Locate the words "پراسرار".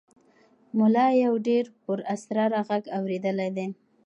1.83-2.51